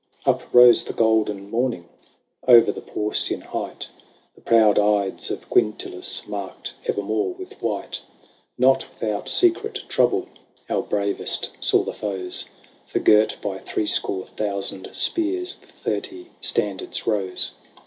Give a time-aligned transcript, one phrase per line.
[0.21, 0.27] X.
[0.27, 1.87] Up rose the golden morning
[2.47, 3.87] Over the Porcian height.
[4.33, 8.01] The proud Ides of Quintilis Marked evermore with white.
[8.57, 8.67] 104 LAYS OF ANCIENT ROME.
[8.67, 10.27] Not without secret trouble
[10.71, 12.49] Our bravest saw the foes;
[12.87, 15.57] For girt by threescore thousand spears.
[15.57, 17.51] The thirty standards rose.